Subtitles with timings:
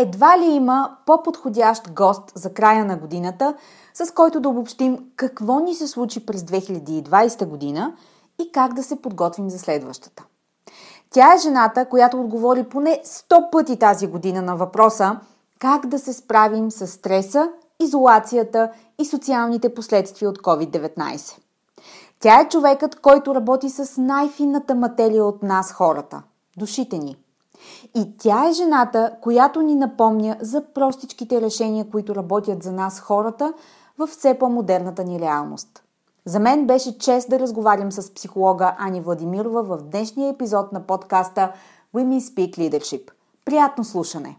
[0.00, 3.54] Едва ли има по-подходящ гост за края на годината,
[3.94, 7.96] с който да обобщим какво ни се случи през 2020 година
[8.40, 10.24] и как да се подготвим за следващата.
[11.10, 15.20] Тя е жената, която отговори поне 100 пъти тази година на въпроса
[15.58, 17.48] как да се справим с стреса,
[17.80, 21.38] изолацията и социалните последствия от COVID-19.
[22.20, 26.22] Тя е човекът, който работи с най-финната материя от нас хората–
[26.56, 27.16] душите ни–
[27.94, 33.52] и тя е жената, която ни напомня за простичките решения, които работят за нас хората
[33.98, 35.82] в все по-модерната ни реалност.
[36.24, 41.52] За мен беше чест да разговарям с психолога Ани Владимирова в днешния епизод на подкаста
[41.94, 43.10] Women Speak Leadership.
[43.44, 44.38] Приятно слушане!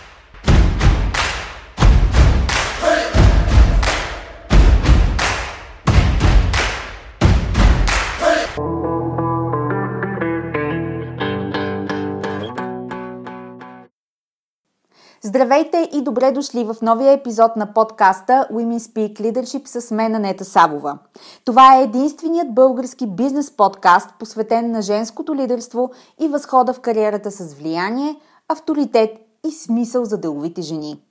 [15.31, 20.45] Здравейте и добре дошли в новия епизод на подкаста Women Speak Leadership с мен Анета
[20.45, 20.97] Сабова.
[21.45, 27.53] Това е единственият български бизнес подкаст, посветен на женското лидерство и възхода в кариерата с
[27.53, 28.15] влияние,
[28.47, 29.09] авторитет
[29.47, 31.01] и смисъл за деловите жени.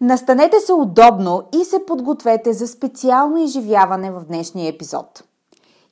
[0.00, 5.24] Настанете се удобно и се подгответе за специално изживяване в днешния епизод–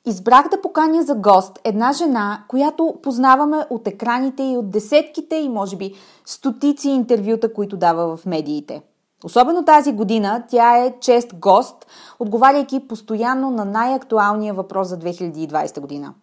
[0.05, 5.49] Избрах да поканя за гост една жена, която познаваме от екраните и от десетките и
[5.49, 5.93] може би
[6.25, 8.81] стотици интервюта, които дава в медиите.
[9.23, 11.87] Особено тази година тя е чест гост,
[12.19, 16.13] отговаряйки постоянно на най-актуалния въпрос за 2020 година.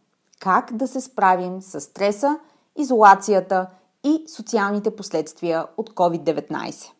[0.41, 2.39] Как да се справим с стреса,
[2.77, 3.67] изолацията
[4.05, 6.91] и социалните последствия от COVID-19?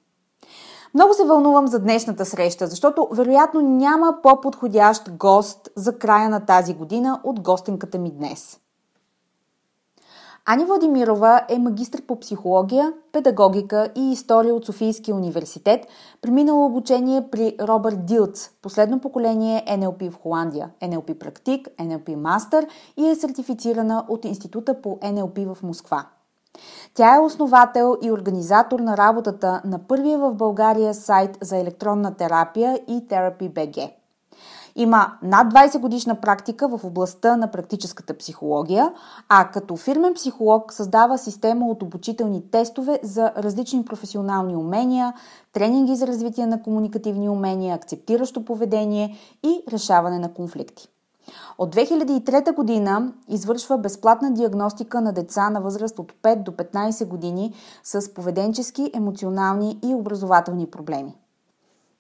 [0.95, 6.75] Много се вълнувам за днешната среща, защото вероятно няма по-подходящ гост за края на тази
[6.75, 8.61] година от гостенката ми днес.
[10.47, 15.87] Ани Владимирова е магистър по психология, педагогика и история от Софийския университет,
[16.23, 23.09] преминала обучение при Робърт Дилц, последно поколение НЛП в Холандия, НЛП практик, НЛП мастър и
[23.09, 26.07] е сертифицирана от Института по НЛП в Москва.
[26.95, 32.81] Тя е основател и организатор на работата на първия в България сайт за електронна терапия
[32.89, 33.91] и Therapy BG.
[34.77, 38.93] Има над 20 годишна практика в областта на практическата психология,
[39.29, 45.15] а като фирмен психолог създава система от обучителни тестове за различни професионални умения,
[45.53, 50.89] тренинги за развитие на комуникативни умения, акцептиращо поведение и решаване на конфликти.
[51.59, 57.55] От 2003 година извършва безплатна диагностика на деца на възраст от 5 до 15 години
[57.85, 61.17] с поведенчески, емоционални и образователни проблеми.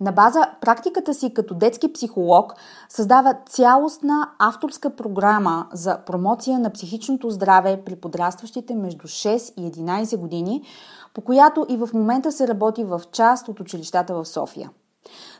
[0.01, 2.55] На база практиката си като детски психолог
[2.89, 10.17] създава цялостна авторска програма за промоция на психичното здраве при подрастващите между 6 и 11
[10.17, 10.63] години,
[11.15, 14.71] по която и в момента се работи в част от училищата в София.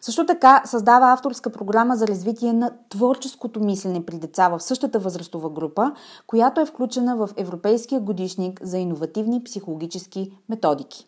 [0.01, 5.51] Също така създава авторска програма за развитие на творческото мислене при деца в същата възрастова
[5.51, 5.93] група,
[6.27, 11.07] която е включена в Европейския годишник за иновативни психологически методики.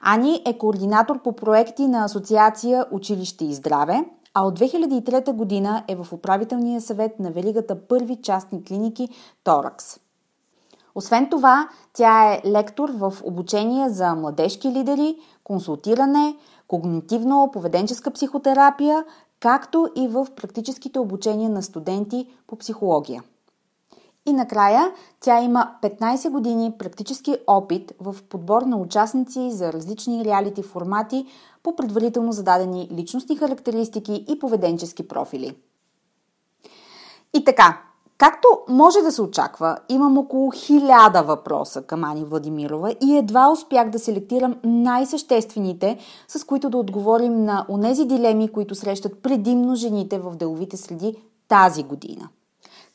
[0.00, 4.04] Ани е координатор по проекти на Асоциация Училище и здраве,
[4.34, 9.08] а от 2003 година е в управителния съвет на Велигата първи частни клиники
[9.44, 10.00] Торакс.
[10.94, 16.36] Освен това, тя е лектор в обучение за младежки лидери, консултиране,
[16.68, 19.04] когнитивно-поведенческа психотерапия,
[19.40, 23.22] както и в практическите обучения на студенти по психология.
[24.26, 30.62] И накрая тя има 15 години практически опит в подбор на участници за различни реалити
[30.62, 31.26] формати
[31.62, 35.56] по предварително зададени личностни характеристики и поведенчески профили.
[37.34, 37.82] И така,
[38.18, 43.90] както може да се очаква, имам около хиляда въпроса към Ани Владимирова и едва успях
[43.90, 50.36] да селектирам най-съществените, с които да отговорим на онези дилеми, които срещат предимно жените в
[50.36, 51.16] деловите среди
[51.48, 52.28] тази година.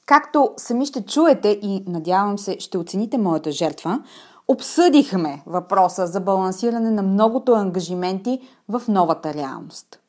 [0.05, 3.99] Както сами ще чуете и надявам се ще оцените моята жертва,
[4.47, 8.39] обсъдихме въпроса за балансиране на многото ангажименти
[8.69, 9.99] в новата реалност.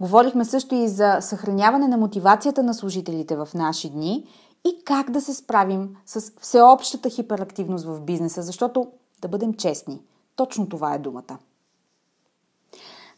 [0.00, 4.24] Говорихме също и за съхраняване на мотивацията на служителите в наши дни
[4.68, 8.86] и как да се справим с всеобщата хиперактивност в бизнеса, защото,
[9.22, 10.02] да бъдем честни,
[10.36, 11.38] точно това е думата.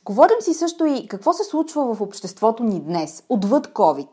[0.05, 4.09] Говорим си също и какво се случва в обществото ни днес, отвъд COVID.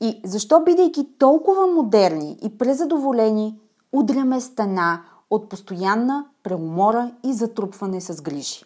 [0.00, 3.60] И защо, бидейки толкова модерни и презадоволени,
[3.92, 8.64] удряме стена от постоянна преумора и затрупване с грижи.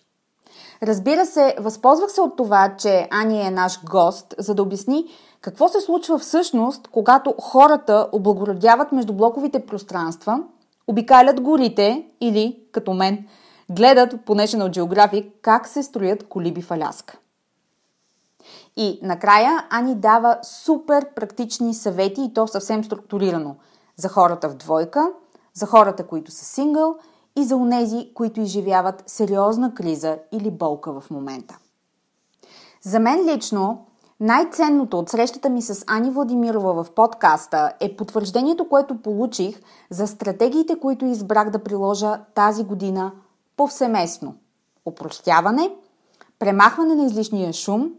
[0.83, 5.05] Разбира се, възползвах се от това, че Ани е наш гост, за да обясни
[5.47, 10.43] какво се случва всъщност, когато хората облагородяват междублоковите пространства,
[10.87, 13.27] обикалят горите или, като мен,
[13.71, 17.19] гледат по National Geographic как се строят колиби в Аляска.
[18.77, 23.57] И накрая Ани дава супер практични съвети и то съвсем структурирано
[23.97, 25.11] за хората в двойка,
[25.55, 26.97] за хората, които са сингъл
[27.37, 31.59] и за унези, които изживяват сериозна криза или болка в момента.
[32.83, 33.87] За мен лично
[34.21, 39.61] най-ценното от срещата ми с Ани Владимирова в подкаста е потвърждението, което получих
[39.91, 43.13] за стратегиите, които избрах да приложа тази година
[43.57, 44.35] повсеместно.
[44.85, 45.77] Опростяване,
[46.39, 47.93] премахване на излишния шум,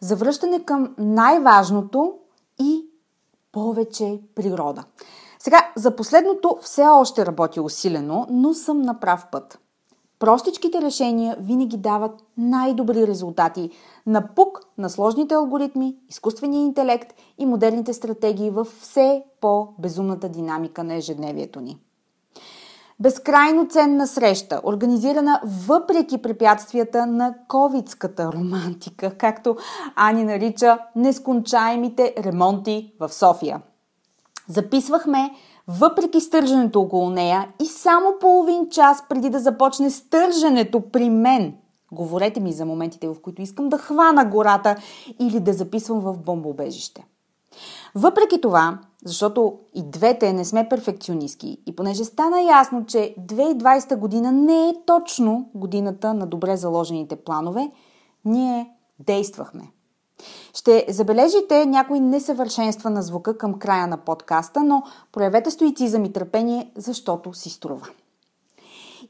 [0.00, 2.14] завръщане към най-важното
[2.60, 2.86] и
[3.52, 4.84] повече природа.
[5.38, 9.58] Сега, за последното все още работя усилено, но съм на прав път.
[10.18, 13.70] Простичките решения винаги дават най-добри резултати
[14.06, 20.94] на пук на сложните алгоритми, изкуствения интелект и модерните стратегии в все по-безумната динамика на
[20.94, 21.78] ежедневието ни.
[23.00, 29.56] Безкрайно ценна среща, организирана въпреки препятствията на ковидската романтика, както
[29.96, 33.62] Ани нарича нескончаемите ремонти в София.
[34.48, 35.30] Записвахме
[35.68, 41.54] въпреки стържането около нея и само половин час преди да започне стържането при мен.
[41.92, 44.76] Говорете ми за моментите, в които искам да хвана гората
[45.20, 47.04] или да записвам в бомбоубежище.
[47.94, 54.32] Въпреки това, защото и двете не сме перфекционистки и понеже стана ясно, че 2020 година
[54.32, 57.70] не е точно годината на добре заложените планове,
[58.24, 59.73] ние действахме.
[60.54, 64.82] Ще забележите някои несъвършенства на звука към края на подкаста, но
[65.12, 67.88] проявете стоицизъм и търпение, защото си струва.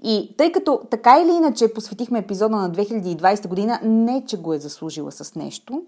[0.03, 4.59] И тъй като така или иначе посветихме епизода на 2020 година, не че го е
[4.59, 5.83] заслужила с нещо,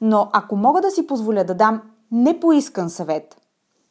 [0.00, 1.82] но ако мога да си позволя да дам
[2.12, 3.36] непоискан съвет,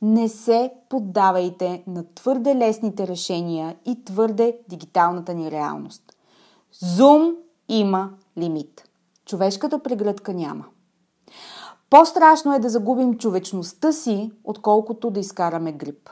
[0.01, 6.03] не се поддавайте на твърде лесните решения и твърде дигиталната ни реалност.
[6.81, 7.35] Зум
[7.69, 8.89] има лимит.
[9.25, 10.65] Човешката прегръдка няма.
[11.89, 16.09] По-страшно е да загубим човечността си, отколкото да изкараме грип.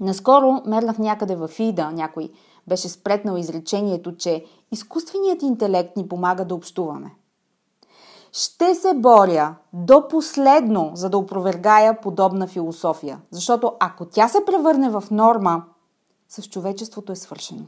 [0.00, 2.30] Наскоро мернах някъде в Ида, някой
[2.68, 7.14] беше спретнал изречението, че изкуственият интелект ни помага да общуваме.
[8.32, 14.90] Ще се боря до последно, за да опровергая подобна философия, защото ако тя се превърне
[14.90, 15.64] в норма,
[16.28, 17.64] с човечеството е свършено.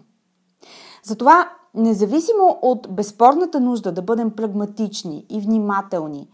[1.03, 6.29] Затова, независимо от безспорната нужда да бъдем прагматични и внимателни,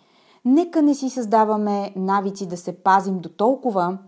[0.46, 3.98] нека не си създаваме навици да се пазим до толкова,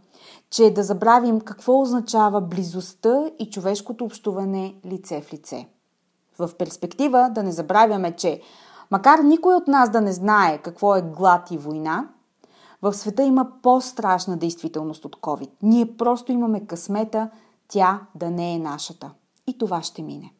[0.50, 5.66] че да забравим какво означава близостта и човешкото общуване лице в лице.
[6.38, 8.40] В перспектива да не забравяме, че
[8.90, 12.08] макар никой от нас да не знае какво е глад и война,
[12.82, 15.50] в света има по-страшна действителност от COVID.
[15.62, 17.30] Ние просто имаме късмета
[17.68, 19.10] тя да не е нашата.
[19.46, 20.32] И това ще мине.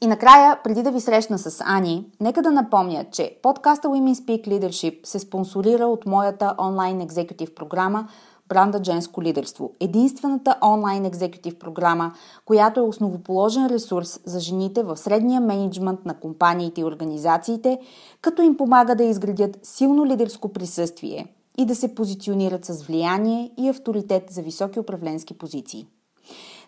[0.00, 4.48] И накрая, преди да ви срещна с Ани, нека да напомня, че подкаста Women Speak
[4.48, 8.08] Leadership се спонсорира от моята онлайн екзекутив програма
[8.48, 9.72] Бранда Женско лидерство.
[9.80, 12.12] Единствената онлайн екзекутив програма,
[12.44, 17.78] която е основоположен ресурс за жените в средния менеджмент на компаниите и организациите,
[18.20, 21.26] като им помага да изградят силно лидерско присъствие
[21.58, 25.86] и да се позиционират с влияние и авторитет за високи управленски позиции.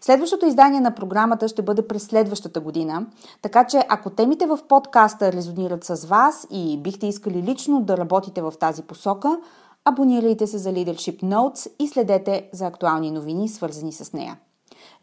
[0.00, 3.06] Следващото издание на програмата ще бъде през следващата година,
[3.42, 8.42] така че ако темите в подкаста резонират с вас и бихте искали лично да работите
[8.42, 9.38] в тази посока,
[9.84, 14.38] Абонирайте се за Leadership Notes и следете за актуални новини, свързани с нея.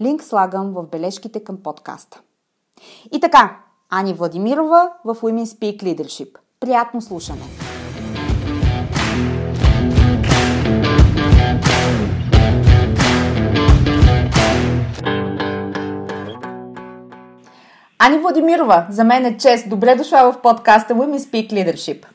[0.02, 2.22] Линк слагам в бележките към подкаста.
[3.12, 6.38] И така, Ани Владимирова в Women Speak Leadership.
[6.60, 7.67] Приятно слушане!
[18.00, 19.70] Ани Владимирова, за мен е чест.
[19.70, 22.06] Добре дошла в подкаста Women Speak Leadership.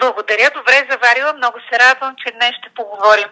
[0.00, 1.32] Благодаря, добре заварила.
[1.36, 3.26] Много се радвам, че днес ще поговорим.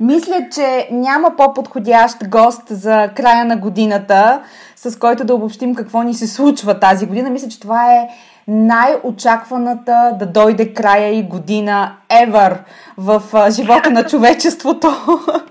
[0.00, 4.42] Мисля, че няма по-подходящ гост за края на годината,
[4.76, 7.30] с който да обобщим какво ни се случва тази година.
[7.30, 8.08] Мисля, че това е
[8.48, 12.58] най-очакваната да дойде края и година ever
[12.96, 14.88] в живота на човечеството.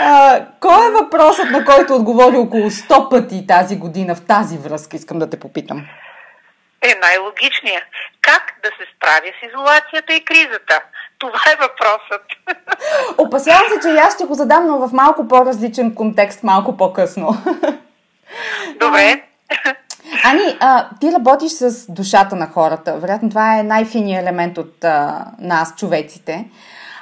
[0.00, 4.96] А, кой е въпросът, на който отговори около 100 пъти тази година в тази връзка,
[4.96, 5.86] искам да те попитам?
[6.82, 7.84] Е най-логичният.
[8.20, 10.80] Как да се справя с изолацията и кризата?
[11.18, 12.22] Това е въпросът.
[13.18, 17.28] Опасявам се, че аз ще го задам, но в малко по-различен контекст, малко по-късно.
[18.80, 19.22] Добре.
[20.24, 22.98] Ани, а, ти работиш с душата на хората.
[22.98, 26.44] Вероятно това е най-финият елемент от а, нас, човеците.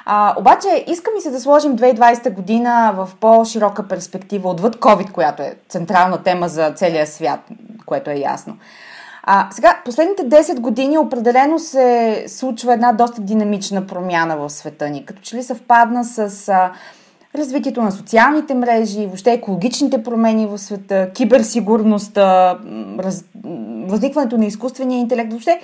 [0.05, 5.41] А, обаче, иска ми се да сложим 2020 година в по-широка перспектива, отвъд COVID, която
[5.41, 7.39] е централна тема за целия свят,
[7.85, 8.57] което е ясно.
[9.23, 15.05] А, сега, последните 10 години определено се случва една доста динамична промяна в света ни,
[15.05, 16.71] като че ли съвпадна с а,
[17.37, 22.57] развитието на социалните мрежи, въобще екологичните промени в света, киберсигурността,
[22.99, 23.25] раз,
[23.85, 25.59] възникването на изкуствения интелект, въобще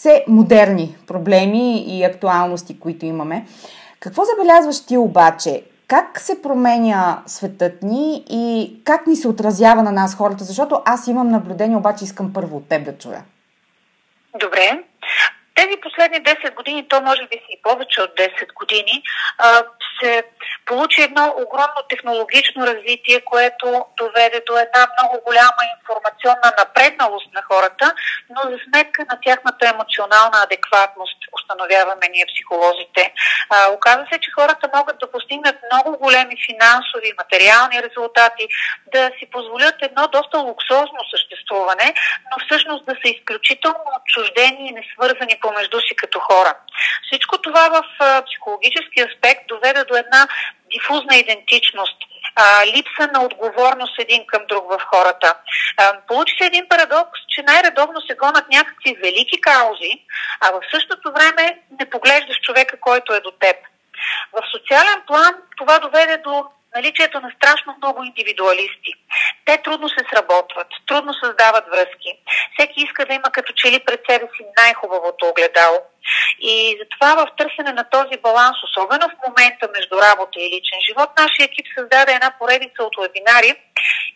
[0.00, 3.46] все модерни проблеми и актуалности, които имаме.
[4.00, 5.62] Какво забелязваш ти обаче?
[5.88, 10.44] Как се променя светът ни и как ни се отразява на нас хората?
[10.44, 13.22] Защото аз имам наблюдение, обаче искам първо от теб да чуя.
[14.40, 14.82] Добре.
[15.54, 19.02] Тези последни 10 години, то може би си и повече от 10 години,
[20.02, 20.22] се
[20.66, 27.94] получи едно огромно технологично развитие, което доведе до една много голяма информационна напредналост на хората,
[28.30, 33.12] но за сметка на тяхната емоционална адекватност, установяваме ние психолозите.
[33.50, 38.44] А, оказва се, че хората могат да постигнат много големи финансови материални резултати,
[38.94, 41.94] да си позволят едно доста луксозно съществуване,
[42.30, 46.52] но всъщност да са изключително отчуждени и несвързани помежду си като хора.
[47.06, 47.82] Всичко това в
[48.26, 50.22] психологически аспект доведе до една
[50.72, 51.96] дифузна идентичност,
[52.36, 55.34] а, липса на отговорност един към друг в хората.
[55.76, 59.92] А, получи се един парадокс, че най-редовно се гонат някакви велики каузи,
[60.40, 63.56] а в същото време не поглеждаш човека, който е до теб.
[64.32, 68.92] В социален план това доведе до наличието на страшно много индивидуалисти.
[69.44, 72.10] Те трудно се сработват, трудно създават връзки.
[72.54, 75.78] Всеки иска да има като че ли пред себе си най-хубавото огледало.
[76.40, 81.10] И затова в търсене на този баланс, особено в момента между работа и личен живот,
[81.18, 83.54] нашия екип създаде една поредица от вебинари.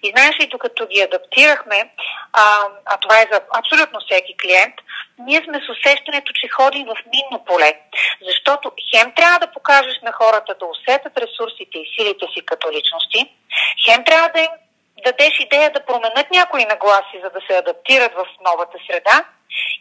[0.02, 1.90] И знаеш ли, докато ги адаптирахме,
[2.32, 2.44] а,
[2.84, 4.74] а това е за абсолютно всеки клиент,
[5.18, 7.72] ние сме с усещането, че ходим в минно поле.
[8.28, 13.20] Защото хем трябва да покажеш на хората да усетят ресурсите и силите си като личности,
[13.86, 14.50] хем трябва да им
[15.04, 19.24] дадеш идея да променят някои нагласи, за да се адаптират в новата среда,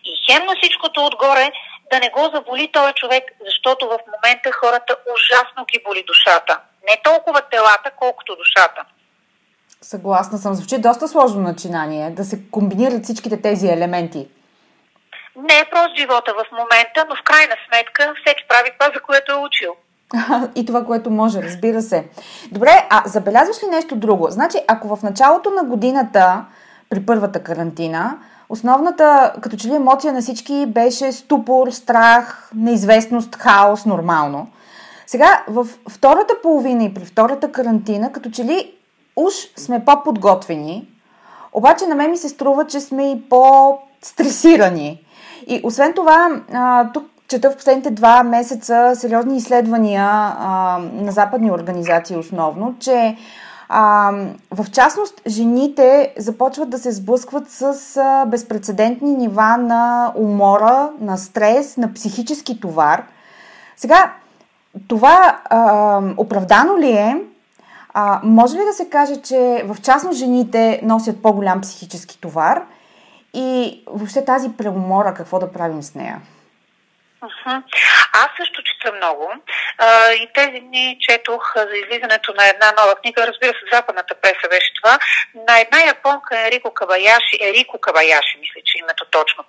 [0.05, 1.51] и хем на всичкото отгоре
[1.91, 6.59] да не го заболи този човек, защото в момента хората ужасно ги боли душата.
[6.89, 8.81] Не толкова телата, колкото душата.
[9.81, 10.53] Съгласна съм.
[10.53, 14.27] Звучи доста сложно начинание да се комбинират всичките тези елементи.
[15.35, 19.31] Не е прост живота в момента, но в крайна сметка всеки прави това, за което
[19.31, 19.75] е учил.
[20.55, 22.05] И това, което може, разбира се.
[22.51, 24.27] Добре, а забелязваш ли нещо друго?
[24.29, 26.45] Значи, ако в началото на годината,
[26.89, 28.17] при първата карантина,
[28.49, 34.47] основната, като че ли емоция на всички беше ступор, страх, неизвестност, хаос, нормално.
[35.07, 38.73] Сега, в втората половина и при втората карантина, като че ли
[39.15, 40.87] уж сме по-подготвени,
[41.53, 45.05] обаче на мен ми се струва, че сме и по-стресирани.
[45.47, 46.29] И освен това,
[46.93, 50.05] тук чета в последните два месеца сериозни изследвания
[50.93, 53.17] на западни организации основно, че
[53.75, 54.11] а,
[54.51, 57.63] в частност, жените започват да се сблъскват с
[57.97, 63.03] а, безпредседентни нива на умора, на стрес, на психически товар.
[63.77, 64.13] Сега,
[64.87, 67.21] това а, оправдано ли е?
[67.93, 72.63] А, може ли да се каже, че в частност жените носят по-голям психически товар
[73.33, 76.21] и въобще тази преумора, какво да правим с нея?
[78.13, 79.33] Аз също чета много.
[79.77, 84.47] А, и тези дни четох за излизането на една нова книга, разбира се, западната преса
[84.49, 84.99] беше това,
[85.47, 89.43] на една японка Ерико Кабаяши, Ерико Кабаяши, мисля, че името точно,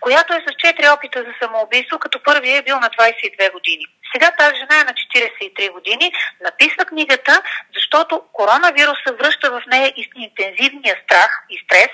[0.00, 3.86] която е с 4 опита за самоубийство, като първият е бил на 22 години.
[4.12, 7.42] Сега тази жена е на 43 години, написва книгата,
[7.74, 11.90] защото коронавируса връща в нея интензивния страх и стрес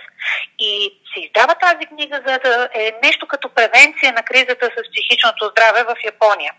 [0.58, 5.50] и се издава тази книга, за да е нещо като превенция на кризата с психичното
[5.52, 6.52] здраве в Япония.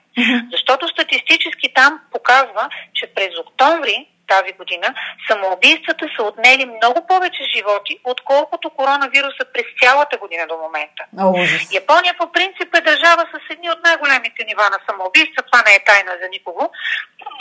[0.51, 4.88] Защото статистически там показва, че през октомври тази година,
[5.30, 11.01] самоубийствата са отнели много повече животи, отколкото коронавируса през цялата година до момента.
[11.20, 11.27] О,
[11.82, 15.84] Япония по принцип е държава с едни от най-големите нива на самоубийства, това не е
[15.89, 16.72] тайна за никого,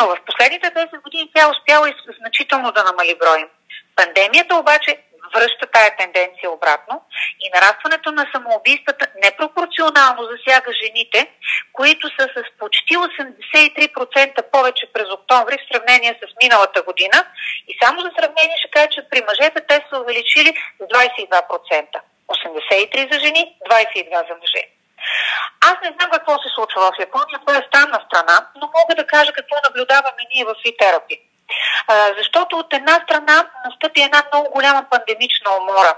[0.01, 3.47] но в последните 10 години тя успяла и значително да намали броя.
[3.97, 4.91] Пандемията обаче
[5.35, 7.03] връща тая тенденция обратно
[7.41, 11.31] и нарастването на самоубийствата непропорционално засяга жените,
[11.73, 17.19] които са с почти 83% повече през октомври в сравнение с миналата година.
[17.69, 22.01] И само за сравнение ще кажа, че при мъжете те са увеличили с 22%.
[22.29, 24.63] 83 за жени, 22 за мъже.
[25.61, 29.07] Аз не знам какво се случва в Япония, това е странна страна, но мога да
[29.07, 31.30] кажа какво наблюдаваме ние в фитерапи.
[32.19, 35.95] Защото от една страна настъпи една много голяма пандемична умора.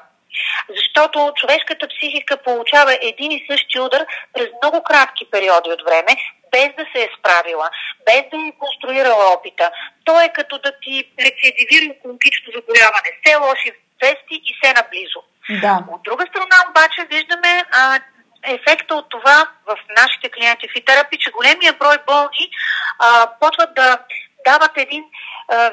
[0.76, 6.16] Защото човешката психика получава един и същи удар през много кратки периоди от време,
[6.52, 7.70] без да се е справила,
[8.06, 9.70] без да е конструирала опита.
[10.04, 13.08] То е като да ти рецидивира онкологично заболяване.
[13.22, 15.20] Все лоши вести и все наблизо.
[15.60, 15.84] Да.
[15.94, 18.00] От друга страна обаче виждаме а,
[18.42, 22.50] ефекта от това в нашите клиенти в терапи, че големия брой болни
[22.98, 23.98] а, почват да
[24.44, 25.04] дават един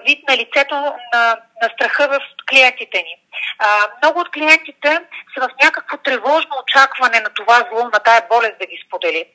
[0.07, 0.75] вид на лицето
[1.13, 2.19] на, на страха в
[2.50, 3.15] клиентите ни.
[3.59, 3.67] А,
[4.01, 5.00] много от клиентите
[5.33, 9.25] са в някакво тревожно очакване на това зло, на тая болест да ги сподели.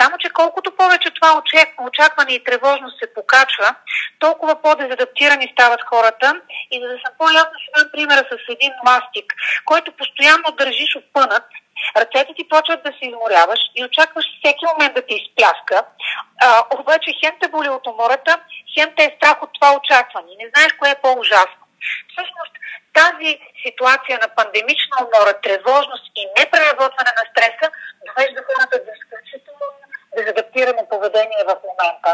[0.00, 1.42] Само, че колкото повече това
[1.80, 3.74] очакване и тревожност се покачва,
[4.18, 6.40] толкова по-дезадаптирани стават хората.
[6.70, 11.44] И за да съм по-ясна, дам примера с един мастик, който постоянно държиш опънат,
[11.96, 15.84] ръцете ти почват да се изморяваш и очакваш всеки момент да ти изпляска,
[16.42, 18.38] а, обаче хем те боли от умората,
[18.74, 20.40] хем те е страх от това очакване.
[20.42, 21.62] Не знаеш кое е по-ужасно.
[22.12, 22.54] Всъщност,
[23.00, 23.30] тази
[23.64, 27.66] ситуация на пандемична умора, тревожност и непреработване на стреса
[28.06, 29.66] довежда хората до изключително
[30.16, 32.12] дезадаптирано поведение в момента.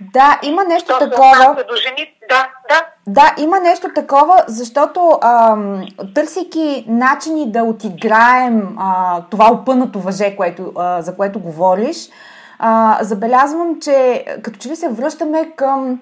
[0.00, 1.64] Да, има нещо Що такова.
[1.68, 2.86] До жени, да, да.
[3.06, 10.72] Да, има нещо такова, защото ам, търсейки начини да отиграем а, това опънато въже, което,
[10.76, 11.96] а, за което говориш,
[12.58, 16.00] а, забелязвам, че като че ли се връщаме към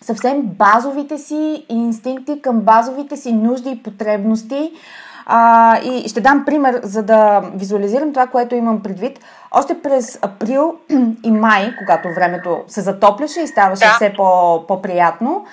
[0.00, 4.72] съвсем базовите си инстинкти, към базовите си нужди и потребности.
[5.26, 9.20] А, и ще дам пример, за да визуализирам това, което имам предвид.
[9.52, 10.74] Още през април
[11.24, 13.92] и май, когато времето се затопляше и ставаше да.
[13.92, 15.44] все по, по-приятно,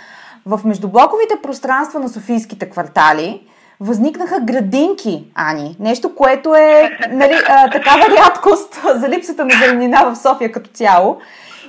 [0.46, 3.48] в междублоковите пространства на Софийските квартали
[3.84, 5.76] възникнаха градинки, Ани.
[5.80, 11.18] Нещо, което е нали, а, такава рядкост за липсата на зеленина в София като цяло.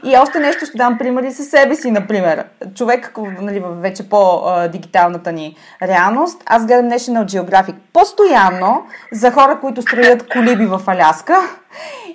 [0.05, 2.45] И още нещо ще дам примери със себе си, например.
[2.75, 6.43] Човек нали, в вече по-дигиталната ни реалност.
[6.47, 11.37] Аз гледам National Geographic постоянно за хора, които строят колиби в Аляска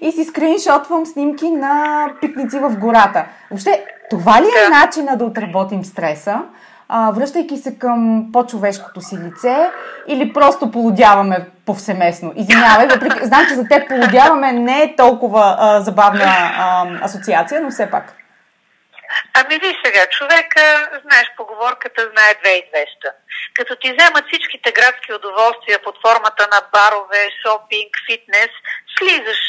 [0.02, 3.26] и си скриншотвам снимки на пикници в гората.
[3.52, 6.42] Въобще, това ли е начина да отработим стреса?
[6.90, 9.72] А, връщайки се към по-човешкото си лице
[10.08, 12.34] или просто полудяваме повсеместно?
[12.36, 17.70] Извинявай, въпреки, знам, че за теб полудяваме не е толкова а, забавна а, асоциация, но
[17.70, 18.14] все пак.
[19.34, 23.10] Ами виж сега, човека, знаеш поговорката, знае две и двеща.
[23.54, 28.52] Като ти вземат всичките градски удоволствия под формата на барове, шопинг, фитнес,
[28.98, 29.42] слизаш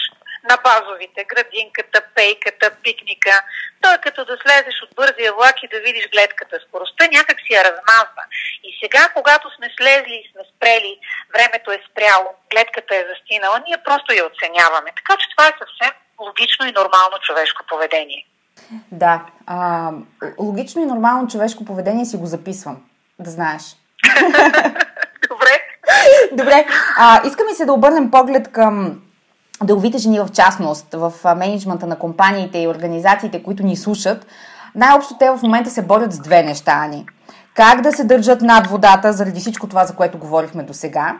[0.51, 3.35] на базовите, градинката, пейката, пикника.
[3.85, 6.57] Той като да слезеш от бързия влак и да видиш гледката.
[6.67, 8.23] Скоростта някак си я размазва.
[8.69, 10.93] И сега, когато сме слезли и сме спрели,
[11.35, 14.91] времето е спряло, гледката е застинала, ние просто я оценяваме.
[14.99, 15.93] Така че това е съвсем
[16.27, 18.23] логично и нормално човешко поведение.
[18.93, 19.91] Да, а,
[20.39, 22.77] логично и нормално човешко поведение си го записвам,
[23.19, 23.63] да знаеш.
[25.29, 25.55] Добре.
[26.33, 26.67] Добре,
[26.99, 29.03] а, искам и се да обърнем поглед към
[29.65, 34.27] деловите жени в частност, в менеджмента на компаниите и организациите, които ни слушат,
[34.75, 37.07] най-общо те в момента се борят с две неща, Ани.
[37.55, 41.17] Как да се държат над водата заради всичко това, за което говорихме до сега.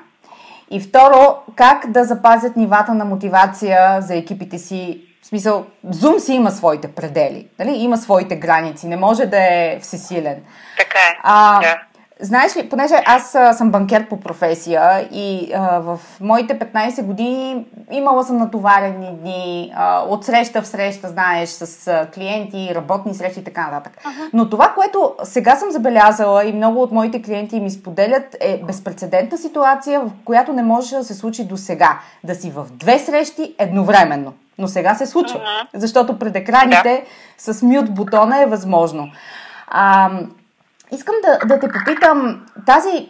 [0.71, 5.03] И второ, как да запазят нивата на мотивация за екипите си.
[5.23, 7.71] В смисъл, Zoom си има своите предели, нали?
[7.71, 10.43] има своите граници, не може да е всесилен.
[10.79, 11.19] Така е.
[11.23, 11.77] А, да.
[12.23, 17.67] Знаеш ли, понеже аз а, съм банкер по професия и а, в моите 15 години
[17.91, 23.41] имала съм натоварени дни, а, от среща в среща, знаеш, с а, клиенти, работни срещи
[23.41, 23.99] и така нататък.
[24.05, 24.31] Ага.
[24.33, 29.39] Но това, което сега съм забелязала и много от моите клиенти ми споделят, е безпредседентна
[29.39, 31.99] ситуация, в която не може да се случи до сега.
[32.25, 34.33] Да си в две срещи едновременно.
[34.59, 35.41] Но сега се случва,
[35.75, 37.05] защото пред екраните
[37.47, 37.55] да.
[37.55, 39.11] с мют бутона е възможно.
[39.69, 40.11] А,
[40.93, 43.09] Искам да, да те попитам, тази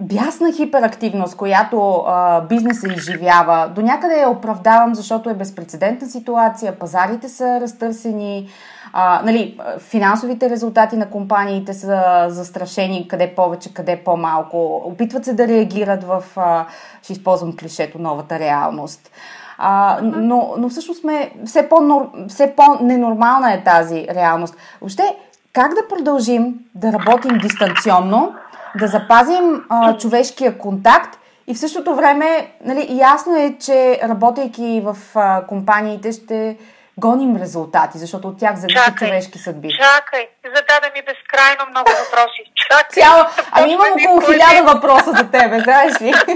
[0.00, 7.28] бясна хиперактивност, която а, бизнеса изживява, до някъде я оправдавам, защото е безпредседентна ситуация, пазарите
[7.28, 8.48] са разтърсени,
[8.92, 14.82] а, нали, финансовите резултати на компаниите са застрашени, къде повече, къде по-малко.
[14.84, 16.66] Опитват се да реагират в, а,
[17.02, 19.10] ще използвам клишето, новата реалност.
[19.58, 24.56] А, но, но всъщност сме, все, по все по-ненормална е тази реалност.
[24.80, 25.16] Въобще,
[25.52, 28.34] как да продължим да работим дистанционно,
[28.78, 34.96] да запазим а, човешкия контакт и в същото време, нали, ясно е, че работейки в
[35.14, 36.56] а, компаниите ще
[36.98, 39.68] гоним резултати, защото от тях зависят човешки съдби.
[39.70, 42.42] Чакай, зададе ми безкрайно много въпроси.
[42.54, 43.02] Чакай.
[43.02, 46.14] Цяло, ами имам около хиляда въпроса за тебе, знаеш ли?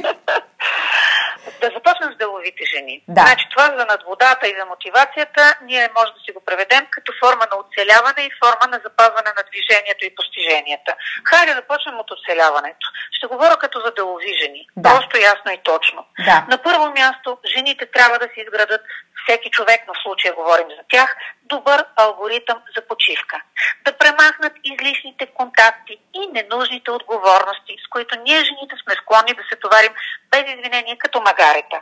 [1.64, 3.02] Да започнем с деловите жени.
[3.08, 3.20] Да.
[3.20, 7.44] Значи това за надводата и за мотивацията ние може да си го преведем като форма
[7.52, 10.92] на оцеляване и форма на запазване на движението и постиженията.
[11.30, 12.86] Хайде да почнем от оцеляването.
[13.16, 14.62] Ще говоря като за делови жени.
[14.76, 14.90] Да.
[14.90, 16.00] Просто ясно и точно.
[16.28, 16.38] Да.
[16.50, 18.80] На първо място, жените трябва да си изградат
[19.22, 23.42] всеки човек, но в случая говорим за тях, добър алгоритъм за почивка.
[23.84, 29.56] Да премахнат излишните контакти и ненужните отговорности, с които ние жените сме склонни да се
[29.56, 29.92] товарим
[30.30, 31.80] без извинение като магарета.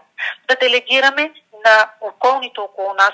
[0.48, 1.32] Да делегираме
[1.64, 3.12] на околните около нас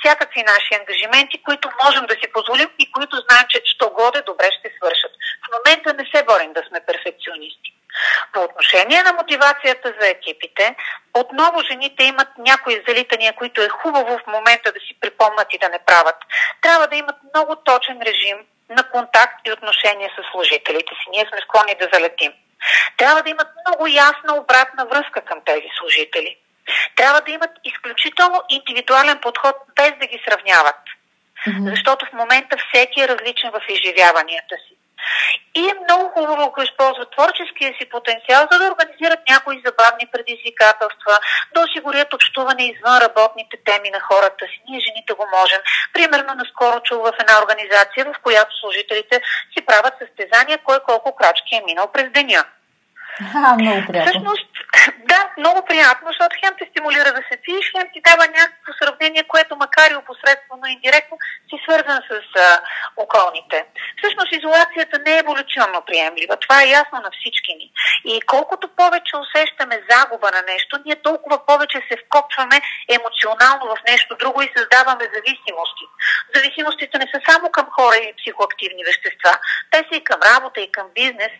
[0.00, 4.48] всякакви наши ангажименти, които можем да си позволим и които знаем, че що годе добре
[4.58, 5.12] ще свършат.
[5.44, 7.77] В момента не се борим да сме перфекционисти.
[8.32, 10.76] По отношение на мотивацията за екипите,
[11.14, 15.68] отново жените имат някои залитания, които е хубаво в момента да си припомнат и да
[15.68, 16.16] не правят.
[16.60, 18.38] Трябва да имат много точен режим
[18.70, 21.10] на контакт и отношения с служителите си.
[21.10, 22.32] Ние сме склонни да залетим.
[22.96, 26.36] Трябва да имат много ясна обратна връзка към тези служители.
[26.96, 30.80] Трябва да имат изключително индивидуален подход, без да ги сравняват.
[31.46, 31.70] Mm-hmm.
[31.70, 34.77] Защото в момента всеки е различен в изживяванията си.
[35.54, 41.14] И е много хубаво, ако използват творческия си потенциал, за да организират някои забавни предизвикателства,
[41.54, 44.58] да осигурят общуване извън работните теми на хората си.
[44.68, 45.60] Ние жените го можем.
[45.92, 49.16] Примерно, наскоро чул в една организация, в която служителите
[49.52, 52.44] си правят състезания, кой колко крачки е минал през деня.
[53.34, 54.10] А, много приятно.
[54.10, 54.50] Всъщност,
[55.38, 59.56] много приятно, защото хем те стимулира да се пиеш, хем ти дава някакво сравнение, което
[59.56, 61.16] макар и опосредствено и индиректно
[61.48, 62.60] си свързан с а,
[62.96, 63.58] околните.
[63.98, 66.36] Всъщност изолацията не е еволюционно приемлива.
[66.36, 67.72] Това е ясно на всички ни.
[68.04, 72.58] И колкото повече усещаме загуба на нещо, ние толкова повече се вкопваме
[72.96, 75.84] емоционално в нещо друго и създаваме зависимости.
[76.34, 79.32] Зависимостите не са само към хора и психоактивни вещества.
[79.70, 81.32] Те са и към работа, и към бизнес.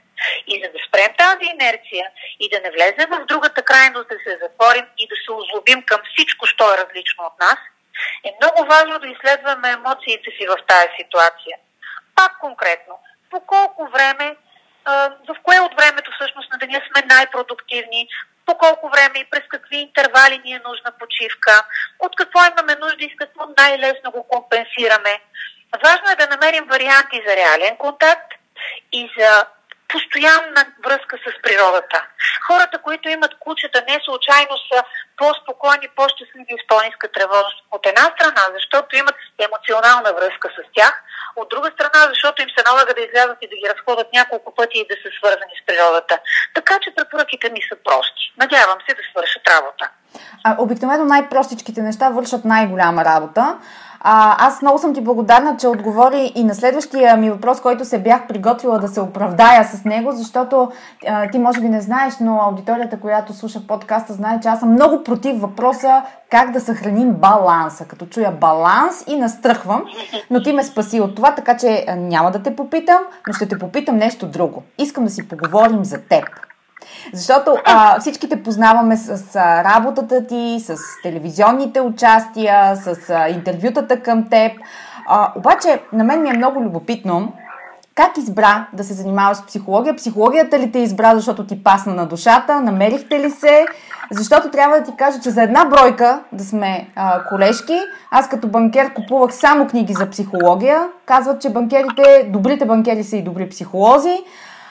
[0.46, 2.06] И за да спрем тази инерция
[2.40, 6.00] и да не влезем в другата крайност, да се затворим и да се озлобим към
[6.12, 7.58] всичко, що е различно от нас,
[8.24, 11.56] е много важно да изследваме емоциите си в тази ситуация.
[12.14, 12.94] Пак конкретно,
[13.30, 14.36] по колко време,
[15.28, 18.08] в кое от времето всъщност на деня сме най-продуктивни,
[18.46, 21.64] по колко време и през какви интервали ни е нужна почивка,
[21.98, 25.20] от какво имаме нужда и с какво най-лесно го компенсираме.
[25.84, 28.32] Важно е да намерим варианти за реален контакт
[28.92, 29.46] и за
[29.92, 31.98] постоянна връзка с природата.
[32.46, 34.78] Хората, които имат кучета, не случайно са
[35.20, 37.60] по-спокойни, по-щастливи с по-ниска тревожност.
[37.76, 40.94] От една страна, защото имат емоционална връзка с тях,
[41.40, 44.76] от друга страна, защото им се налага да излязат и да ги разходят няколко пъти
[44.78, 46.14] и да са свързани с природата.
[46.58, 48.24] Така че препоръките ми са прости.
[48.42, 49.84] Надявам се да свършат работа.
[50.44, 53.58] А, обикновено най-простичките неща вършат най-голяма работа.
[54.10, 57.98] А, аз много съм ти благодарна, че отговори и на следващия ми въпрос, който се
[57.98, 60.70] бях приготвила да се оправдая с него, защото
[61.06, 64.72] а, ти може би не знаеш, но аудиторията, която слуша подкаста, знае, че аз съм
[64.72, 67.84] много против въпроса как да съхраним баланса.
[67.84, 69.84] Като чуя баланс и настръхвам,
[70.30, 73.58] но ти ме спаси от това, така че няма да те попитам, но ще те
[73.58, 74.62] попитам нещо друго.
[74.78, 76.47] Искам да си поговорим за теб.
[77.12, 84.00] Защото а, всички те познаваме с а, работата ти, с телевизионните участия, с а, интервютата
[84.00, 84.52] към теб.
[85.06, 87.32] А, обаче на мен ми е много любопитно
[87.98, 89.96] как избра да се занимаваш с психология?
[89.96, 92.60] Психологията ли те избра, защото ти пасна на душата?
[92.60, 93.66] Намерихте ли се?
[94.10, 97.78] Защото трябва да ти кажа, че за една бройка, да сме а, колежки,
[98.10, 100.88] аз като банкер купувах само книги за психология.
[101.06, 104.24] Казват, че банкерите, добрите банкери са и добри психолози.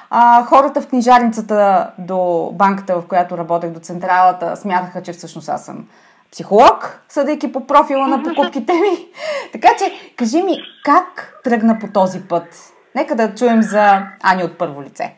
[0.10, 5.66] А, хората в книжарницата до банката, в която работех, до централата, смятаха, че всъщност аз
[5.66, 5.88] съм
[6.32, 9.08] психолог, съдейки по профила на покупките ми.
[9.54, 12.74] така че, кажи ми, как тръгна по този път?
[12.96, 15.16] Нека да чуем за Ани от първо лице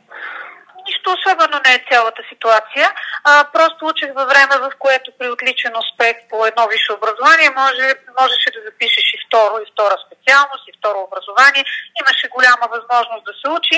[0.90, 2.88] нищо особено не е цялата ситуация.
[3.24, 7.86] А, просто учих във време, в което при отличен успех по едно висше образование може,
[8.22, 11.64] можеше да запишеш и второ, и втора специалност, и второ образование.
[12.02, 13.78] Имаше голяма възможност да се учи.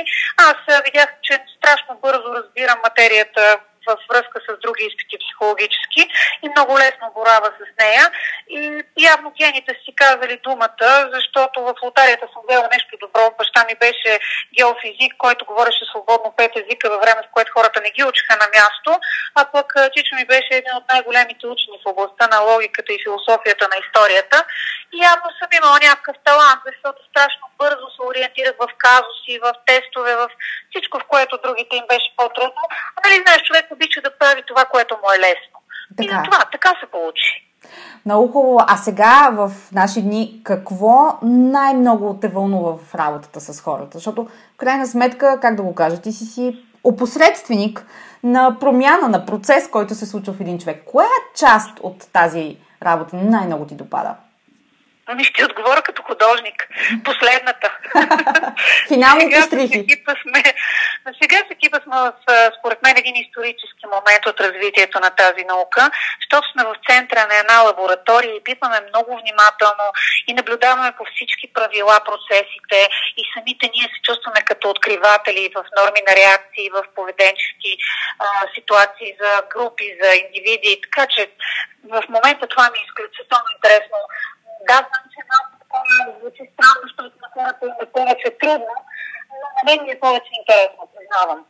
[0.49, 3.43] Аз видях, че страшно бързо разбирам материята
[3.87, 6.01] във връзка с други изпити психологически
[6.43, 8.05] и много лесно борава с нея.
[8.49, 13.33] И явно гените си казали думата, защото в лотарията съм взела нещо добро.
[13.37, 14.19] Баща ми беше
[14.57, 18.47] геофизик, който говореше свободно пет езика във време, в което хората не ги учиха на
[18.57, 18.91] място,
[19.35, 23.67] а пък Чичо ми беше един от най-големите учени в областта на логиката и философията
[23.71, 24.45] на историята.
[24.93, 30.23] Явно съм имала някакъв талант, защото страшно бързо се ориентирах в казуси, в тестове, в
[30.69, 32.63] всичко, в което другите им беше по-трудно.
[32.95, 35.57] А нали знаеш, човек обича да прави това, което му е лесно.
[35.97, 36.03] Така.
[36.03, 37.31] И на това, така се получи.
[38.05, 38.59] Много хубаво.
[38.67, 43.97] А сега в наши дни какво най-много те вълнува в работата с хората?
[43.97, 44.23] Защото
[44.53, 47.85] в крайна сметка, как да го кажа, ти си си опосредственик
[48.23, 50.83] на промяна, на процес, който се случва в един човек.
[50.85, 54.15] Коя част от тази работа най-много ти допада?
[55.11, 56.67] Ами ще отговоря като художник.
[57.03, 57.77] Последната.
[58.87, 59.85] Финалните стрихи.
[60.21, 60.43] Сме,
[61.21, 62.13] сега с екипа сме в,
[62.59, 67.35] според мен, един исторически момент от развитието на тази наука, защото сме в центъра на
[67.39, 69.87] една лаборатория и пипаме много внимателно
[70.27, 72.79] и наблюдаваме по всички правила процесите
[73.17, 77.71] и самите ние се чувстваме като откриватели в норми на реакции, в поведенчески
[78.19, 80.81] а, ситуации за групи, за индивиди.
[80.85, 81.21] Така че
[81.83, 83.97] в момента това ми е изключително интересно
[84.67, 88.73] да, знам, че малко такова звучи странно, защото на хората им е повече трудно,
[89.29, 91.45] но на мен ми е повече интересно, признавам.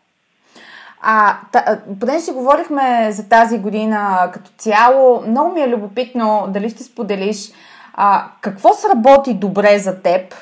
[1.02, 6.70] А, та, понеже си говорихме за тази година като цяло, много ми е любопитно дали
[6.70, 7.52] ще споделиш
[7.94, 10.36] а, какво сработи добре за теб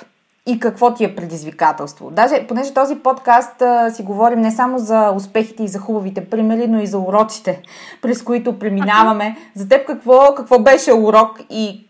[0.46, 2.12] и какво ти е предизвикателство.
[2.12, 6.68] Даже, понеже този подкаст а, си говорим не само за успехите и за хубавите примери,
[6.68, 7.62] но и за уроците,
[8.02, 9.38] през които преминаваме.
[9.56, 11.89] За теб какво, какво беше урок и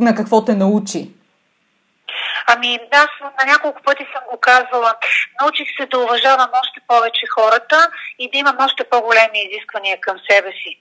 [0.00, 1.10] на какво те научи?
[2.46, 4.94] Ами, аз на няколко пъти съм го казвала.
[5.40, 10.52] Научих се да уважавам още повече хората и да имам още по-големи изисквания към себе
[10.52, 10.78] си.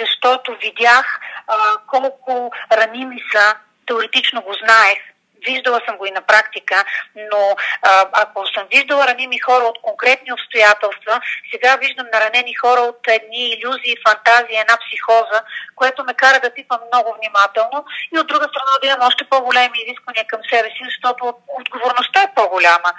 [0.00, 3.54] Защото видях а, колко раними са,
[3.86, 4.98] теоретично го знаех,
[5.46, 6.84] Виждала съм го и на практика,
[7.16, 11.20] но а, ако съм виждала раними хора от конкретни обстоятелства,
[11.50, 15.42] сега виждам наранени хора от едни иллюзии, фантазии, една психоза,
[15.76, 19.78] което ме кара да пипам много внимателно и от друга страна да имам още по-големи
[19.78, 22.90] изисквания към себе си, защото отговорността е по-голяма.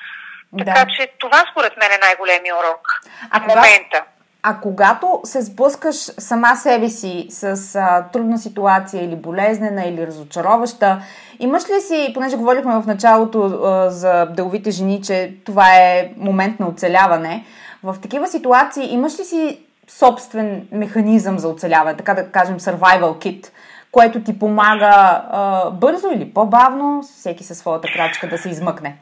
[0.54, 0.66] Да.
[0.66, 4.04] Така че това според мен е най-големия урок а в момента.
[4.44, 11.02] А когато се сблъскаш сама себе си с а, трудна ситуация или болезнена или разочароваща,
[11.40, 16.60] имаш ли си, понеже говорихме в началото а, за деловите жени, че това е момент
[16.60, 17.46] на оцеляване,
[17.84, 23.48] в такива ситуации имаш ли си собствен механизъм за оцеляване, така да кажем survival kit,
[23.92, 28.98] което ти помага а, бързо или по-бавно, всеки със своята крачка да се измъкне?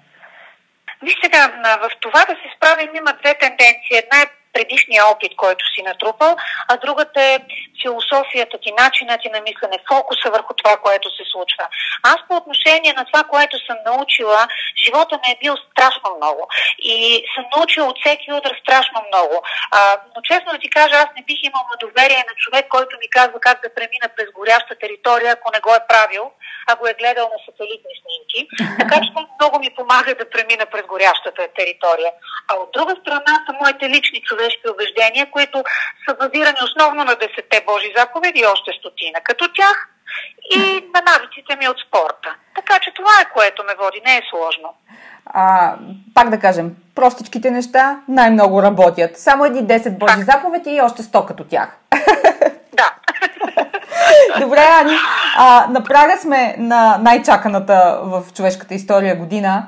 [1.04, 3.98] Виж сега, в това да се справим има две тенденции.
[4.04, 6.36] Една е предишния опит, който си натрупал,
[6.68, 7.40] а другата е
[7.82, 11.66] философията ти, начинът ти на мислене, фокуса върху това, което се случва.
[12.04, 14.48] Аз по отношение на това, което съм научила,
[14.86, 16.44] живота ми е бил страшно много
[16.80, 16.96] и
[17.36, 19.36] съм научила от всеки удар страшно много.
[19.72, 19.80] А,
[20.16, 23.40] но честно да ти кажа, аз не бих имала доверие на човек, който ми казва
[23.40, 26.26] как да премина през горяща територия, ако не го е правил,
[26.70, 28.40] а го е гледал на сателитни снимки.
[28.80, 32.12] Така че много ми помага да премина през горящата територия.
[32.50, 35.64] А от друга страна са моите лични човешки човешки убеждения, които
[36.10, 39.90] са базирани основно на десете Божи заповеди и още стотина като тях
[40.56, 40.60] и
[40.96, 42.36] на навиците ми от спорта.
[42.56, 44.70] Така че това е което ме води, не е сложно.
[45.26, 45.76] А,
[46.14, 49.18] пак да кажем, простичките неща най-много работят.
[49.18, 51.78] Само едни 10 Божи заповеди и още 100 като тях.
[52.74, 52.94] Да.
[54.40, 54.96] Добре, Ани.
[55.38, 59.68] А, на прага сме на най-чаканата в човешката история година.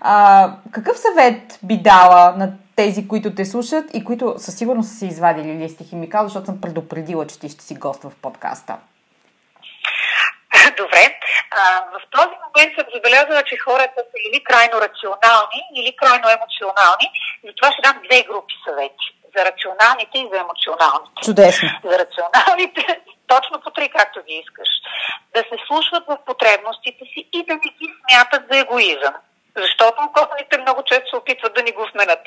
[0.00, 4.94] А, какъв съвет би дала на тези, които те слушат и които със сигурност са
[4.94, 8.76] си извадили листи химикал, защото съм предупредила, че ти ще си гост в подкаста.
[10.76, 11.04] Добре.
[11.50, 11.60] А,
[11.94, 17.06] в този момент съм забелязала, че хората са или крайно рационални, или крайно емоционални.
[17.46, 19.06] Затова ще дам две групи съвети.
[19.36, 21.18] За рационалните и за емоционалните.
[21.26, 21.68] Чудесно.
[21.84, 22.82] За рационалните
[23.32, 24.68] точно по три, както ги искаш.
[25.34, 29.14] Да се слушват в потребностите си и да не ги смятат за егоизъм.
[29.56, 32.20] Защото околните много често се опитват да ни го вменят.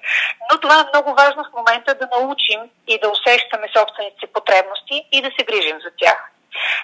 [0.51, 5.05] Но това е много важно в момента да научим и да усещаме собствените си потребности
[5.11, 6.29] и да се грижим за тях.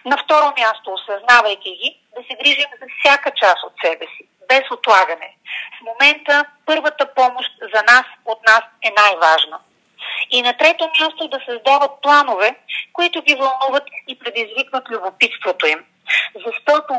[0.06, 4.72] На второ място, осъзнавайки ги, да се грижим за всяка част от себе си, без
[4.72, 5.36] отлагане.
[5.78, 9.60] В момента първата помощ за нас, от нас е най-важна.
[10.32, 12.56] И на трето място да създават планове,
[12.94, 15.86] които ги вълнуват и предизвикват любопитството им.
[16.46, 16.94] Защото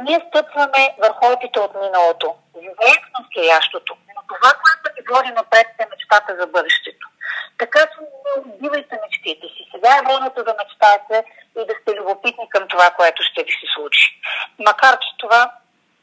[0.00, 5.66] ние стъпваме върху опита от миналото, живеем в настоящото, но това, което ни води напред
[5.78, 7.08] е мечтата за бъдещето.
[7.58, 7.98] Така че
[8.38, 9.68] убивайте мечтите си.
[9.74, 11.24] Сега е времето да мечтаете
[11.60, 14.20] и да сте любопитни към това, което ще ви се случи.
[14.58, 15.52] Макар, че това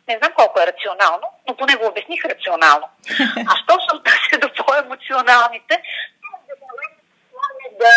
[0.08, 2.88] не знам колко е рационално, но поне го обясних рационално.
[3.52, 5.82] А що се отнася до по-емоционалните,
[7.80, 7.91] да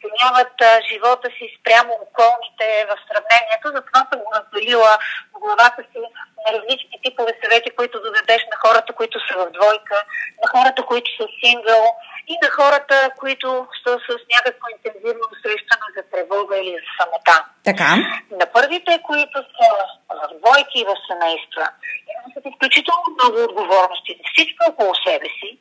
[0.00, 0.54] оценяват
[0.90, 3.66] живота си спрямо околните в сравнението.
[3.76, 4.92] Затова съм го разделила
[5.34, 5.98] в главата си
[6.44, 9.98] на различни типове съвети, които дадеш на хората, които са в двойка,
[10.42, 11.84] на хората, които са сингъл
[12.32, 13.48] и на хората, които
[13.82, 17.36] са с някакво интензивно усещане за тревога или за самота.
[17.64, 17.90] Така.
[18.40, 19.68] На първите, които са
[20.20, 21.64] в двойки и в семейства,
[22.12, 25.58] имат изключително много отговорности за всичко около себе си,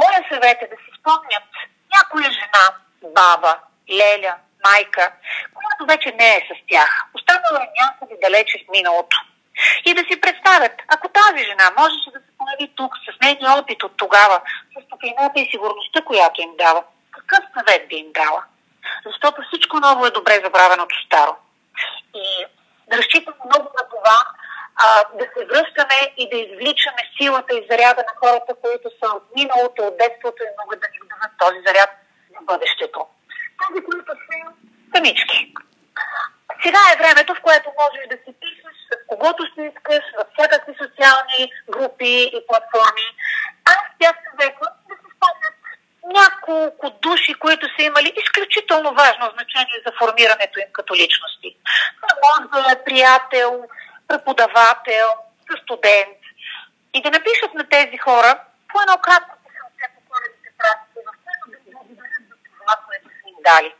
[0.00, 1.48] моя съвет е да си спомнят
[1.96, 2.64] някоя жена,
[3.02, 3.52] баба,
[3.90, 5.12] леля, майка,
[5.54, 6.90] която вече не е с тях.
[7.14, 9.16] Останала е някъде далече в миналото.
[9.84, 13.82] И да си представят, ако тази жена можеше да се появи тук с нейния опит
[13.82, 14.40] от тогава,
[14.74, 18.44] с топлината и сигурността, която им дава, какъв съвет би им дала?
[19.06, 21.36] Защото всичко ново е добре забравеното старо.
[22.14, 22.44] И
[22.90, 24.18] да разчитам много на това,
[24.76, 29.24] а, да се връщаме и да извличаме силата и заряда на хората, които са от
[29.36, 31.90] миналото, от детството и могат да ни дадат този заряд
[32.30, 33.06] за бъдещето.
[33.60, 34.16] Тези, които са
[34.94, 35.54] самички.
[36.62, 40.72] Сега е времето, в което можеш да си пишеш с когото си искаш, в всякакви
[40.82, 43.06] социални групи и платформи.
[43.74, 45.56] Аз бях съветвам да се спомнят
[46.20, 51.56] няколко души, които са имали изключително важно значение за формирането им като личности.
[52.00, 53.64] Това може да е приятел,
[54.08, 55.08] преподавател,
[55.62, 56.18] студент.
[56.94, 61.44] И да напишат на тези хора по едно кратко писълце по коледните пратки, в което
[61.50, 63.74] да благодарят за това, което са им дали.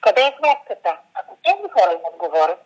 [0.00, 0.92] Къде е сметката?
[1.14, 2.64] Ако тези хора им отговорят,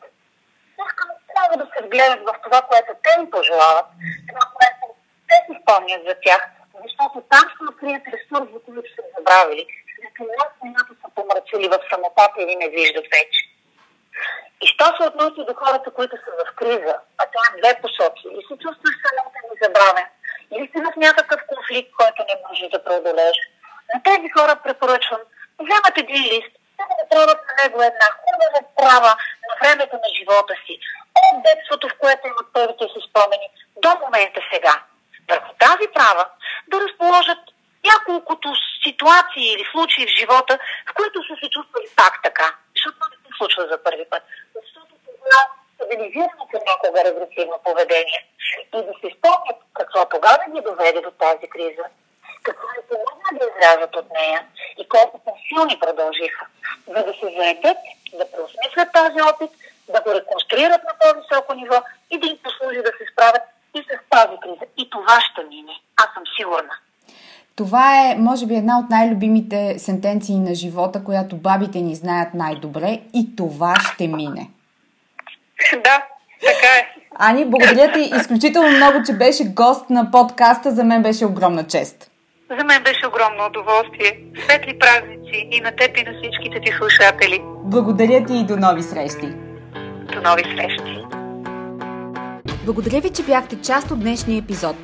[1.34, 3.86] само да се вгледат в това, което те им пожелават,
[4.28, 4.84] това, което
[5.28, 6.42] те си спомнят за тях,
[6.84, 9.66] защото там ще открият ресурс, за който са забравили,
[10.02, 10.30] защото
[10.64, 13.40] нас са помрачили в самотата или не виждат вече.
[14.62, 18.24] И що се отнася до хората, които са в криза, а това е две посоки,
[18.28, 20.06] или се чувстваш самотен и забравен,
[20.54, 23.38] или си в някакъв конфликт, който не можеш да преодолееш.
[23.94, 25.20] На тези хора препоръчвам,
[25.58, 26.52] вземат един лист,
[27.02, 29.12] направят на него една хубава права
[29.48, 30.74] на времето на живота си,
[31.32, 33.48] от детството, в което имат първите си спомени,
[33.84, 34.74] до момента сега.
[35.28, 36.24] Върху тази права
[36.68, 37.42] да разположат
[37.90, 38.48] няколкото
[38.84, 40.58] ситуации или случаи в живота,
[40.90, 42.48] в които са се чувствали пак така.
[42.76, 44.22] Защото не се случва за първи път.
[44.54, 45.40] Защото това
[45.74, 48.20] стабилизирано някога регресивно поведение.
[48.74, 51.84] И да се спомнят какво тогава ги доведе до тази криза,
[52.42, 54.40] какво е помогна да излязат от нея
[54.78, 55.07] и колко
[55.58, 56.46] по-силни продължиха,
[56.88, 57.78] за да се заедат,
[58.18, 59.50] да преосмислят този опит,
[59.94, 61.78] да го реконструират на по-високо ниво
[62.10, 63.42] и да им послужи да се справят
[63.74, 64.64] и с тази криза.
[64.76, 65.72] И това ще мине.
[65.96, 66.74] Аз съм сигурна.
[67.56, 73.00] Това е, може би, една от най-любимите сентенции на живота, която бабите ни знаят най-добре
[73.14, 74.50] и това ще мине.
[75.72, 76.02] Да,
[76.40, 76.88] така е.
[77.18, 80.70] Ани, благодаря ти изключително много, че беше гост на подкаста.
[80.70, 82.10] За мен беше огромна чест.
[82.50, 84.20] За мен беше огромно удоволствие.
[84.44, 87.42] Светли празници и на теб и на всичките ти слушатели.
[87.64, 89.26] Благодаря ти и до нови срещи.
[90.12, 91.04] До нови срещи.
[92.64, 94.76] Благодаря ви, че бяхте част от днешния епизод.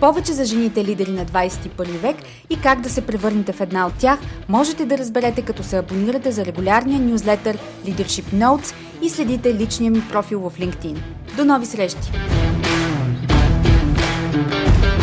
[0.00, 2.16] Повече за жените лидери на 21 век
[2.50, 6.32] и как да се превърнете в една от тях, можете да разберете като се абонирате
[6.32, 10.96] за регулярния нюзлетър Leadership Notes и следите личния ми профил в LinkedIn.
[11.36, 12.12] До нови срещи!
[14.32, 15.01] thank you